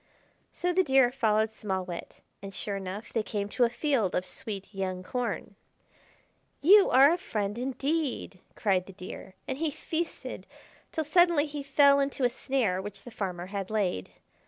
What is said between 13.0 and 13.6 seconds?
the farmer